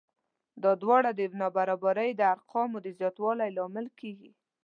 [0.63, 4.31] دا دواړه د نابرابرۍ د ارقامو د زیاتوالي لامل کېږي